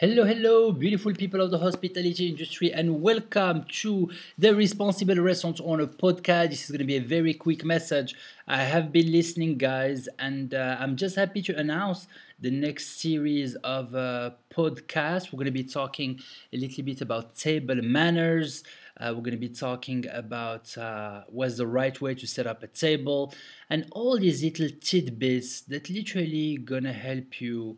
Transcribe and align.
Hello, 0.00 0.24
hello, 0.24 0.72
beautiful 0.72 1.12
people 1.12 1.42
of 1.42 1.50
the 1.50 1.58
hospitality 1.58 2.26
industry, 2.26 2.72
and 2.72 3.02
welcome 3.02 3.66
to 3.68 4.10
the 4.38 4.54
Responsible 4.54 5.16
Restaurant 5.16 5.60
Owner 5.62 5.86
podcast. 5.86 6.48
This 6.48 6.64
is 6.64 6.70
going 6.70 6.78
to 6.78 6.86
be 6.86 6.96
a 6.96 7.02
very 7.02 7.34
quick 7.34 7.66
message. 7.66 8.14
I 8.48 8.62
have 8.62 8.92
been 8.92 9.12
listening, 9.12 9.58
guys, 9.58 10.08
and 10.18 10.54
uh, 10.54 10.78
I'm 10.80 10.96
just 10.96 11.16
happy 11.16 11.42
to 11.42 11.54
announce 11.54 12.06
the 12.40 12.50
next 12.50 12.98
series 12.98 13.56
of 13.56 13.94
uh, 13.94 14.30
podcasts. 14.50 15.34
We're 15.34 15.36
going 15.36 15.44
to 15.44 15.50
be 15.50 15.64
talking 15.64 16.18
a 16.50 16.56
little 16.56 16.82
bit 16.82 17.02
about 17.02 17.36
table 17.36 17.76
manners. 17.82 18.64
Uh, 18.98 19.12
we're 19.14 19.20
going 19.20 19.32
to 19.32 19.36
be 19.36 19.50
talking 19.50 20.06
about 20.10 20.78
uh, 20.78 21.24
what's 21.28 21.58
the 21.58 21.66
right 21.66 22.00
way 22.00 22.14
to 22.14 22.26
set 22.26 22.46
up 22.46 22.62
a 22.62 22.68
table, 22.68 23.34
and 23.68 23.86
all 23.92 24.18
these 24.18 24.42
little 24.42 24.70
tidbits 24.80 25.60
that 25.60 25.90
literally 25.90 26.56
going 26.56 26.84
to 26.84 26.94
help 26.94 27.42
you 27.42 27.76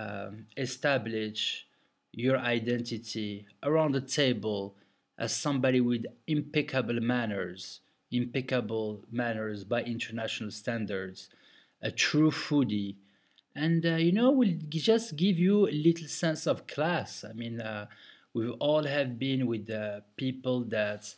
um, 0.00 0.46
establish 0.56 1.66
your 2.12 2.38
identity 2.38 3.46
around 3.62 3.92
the 3.92 4.00
table 4.00 4.74
as 5.18 5.36
somebody 5.36 5.80
with 5.80 6.06
impeccable 6.26 7.00
manners, 7.00 7.80
impeccable 8.10 9.04
manners 9.12 9.64
by 9.64 9.82
international 9.82 10.50
standards, 10.50 11.28
a 11.82 11.90
true 11.90 12.30
foodie, 12.30 12.96
and 13.54 13.84
uh, 13.84 13.96
you 13.96 14.12
know 14.12 14.30
will 14.30 14.54
just 14.68 15.16
give 15.16 15.38
you 15.38 15.68
a 15.68 15.76
little 15.86 16.08
sense 16.08 16.46
of 16.46 16.66
class. 16.66 17.24
I 17.28 17.32
mean, 17.34 17.60
uh, 17.60 17.86
we 18.32 18.48
all 18.48 18.84
have 18.84 19.18
been 19.18 19.46
with 19.46 19.68
uh, 19.70 20.00
people 20.16 20.64
that 20.64 21.14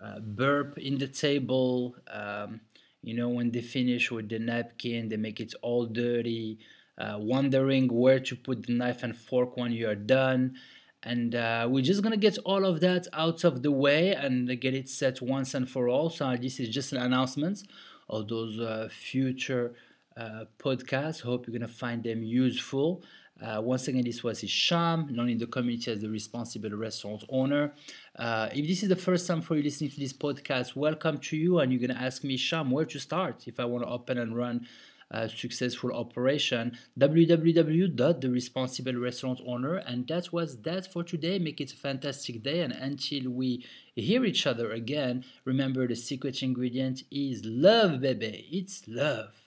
uh, 0.00 0.20
burp 0.20 0.78
in 0.78 0.98
the 0.98 1.08
table. 1.08 1.96
Um, 2.10 2.60
you 3.02 3.14
know, 3.14 3.28
when 3.28 3.50
they 3.50 3.60
finish 3.60 4.10
with 4.10 4.30
the 4.30 4.38
napkin, 4.38 5.10
they 5.10 5.18
make 5.18 5.40
it 5.40 5.52
all 5.60 5.84
dirty 5.84 6.58
uh, 6.98 7.16
wondering 7.18 7.88
where 7.88 8.20
to 8.20 8.36
put 8.36 8.66
the 8.66 8.72
knife 8.72 9.02
and 9.02 9.16
fork 9.16 9.56
when 9.56 9.72
you 9.72 9.88
are 9.88 9.94
done. 9.94 10.54
And 11.02 11.34
uh, 11.34 11.68
we're 11.70 11.82
just 11.84 12.02
gonna 12.02 12.16
get 12.16 12.38
all 12.44 12.64
of 12.64 12.80
that 12.80 13.06
out 13.12 13.44
of 13.44 13.62
the 13.62 13.70
way 13.70 14.14
and 14.14 14.48
get 14.60 14.74
it 14.74 14.88
set 14.88 15.20
once 15.20 15.54
and 15.54 15.68
for 15.68 15.88
all. 15.88 16.08
So 16.10 16.36
this 16.36 16.60
is 16.60 16.68
just 16.68 16.92
an 16.92 16.98
announcement 16.98 17.62
of 18.08 18.28
those 18.28 18.58
uh, 18.58 18.88
future 18.90 19.74
uh, 20.16 20.44
podcasts. 20.58 21.20
Hope 21.20 21.46
you're 21.46 21.58
gonna 21.58 21.68
find 21.68 22.02
them 22.02 22.22
useful. 22.22 23.02
Uh, 23.42 23.60
once 23.60 23.88
again, 23.88 24.04
this 24.04 24.22
was 24.22 24.40
Hisham, 24.40 25.08
known 25.10 25.28
in 25.28 25.38
the 25.38 25.46
community 25.46 25.90
as 25.90 26.00
the 26.00 26.08
responsible 26.08 26.70
restaurant 26.70 27.24
owner. 27.28 27.72
Uh, 28.16 28.48
if 28.52 28.66
this 28.66 28.82
is 28.84 28.88
the 28.88 28.96
first 28.96 29.26
time 29.26 29.42
for 29.42 29.56
you 29.56 29.62
listening 29.62 29.90
to 29.90 29.98
this 29.98 30.12
podcast, 30.12 30.76
welcome 30.76 31.18
to 31.18 31.36
you. 31.36 31.58
And 31.58 31.72
you're 31.72 31.88
to 31.88 32.00
ask 32.00 32.22
me, 32.22 32.36
Sham, 32.36 32.70
where 32.70 32.84
to 32.84 32.98
start 33.00 33.48
if 33.48 33.58
I 33.58 33.64
want 33.64 33.84
to 33.84 33.90
open 33.90 34.18
and 34.18 34.36
run 34.36 34.66
uh, 35.10 35.28
successful 35.28 35.92
operation 35.92 36.78
www.theresponsiblerestaurantowner 36.98 39.82
and 39.86 40.08
that 40.08 40.32
was 40.32 40.62
that 40.62 40.90
for 40.92 41.04
today. 41.04 41.38
Make 41.38 41.60
it 41.60 41.72
a 41.72 41.76
fantastic 41.76 42.42
day 42.42 42.62
and 42.62 42.72
until 42.72 43.30
we 43.30 43.64
hear 43.94 44.24
each 44.24 44.46
other 44.46 44.72
again 44.72 45.24
remember 45.44 45.86
the 45.86 45.96
secret 45.96 46.42
ingredient 46.42 47.02
is 47.10 47.44
love 47.44 48.00
baby. 48.00 48.48
It's 48.50 48.88
love 48.88 49.43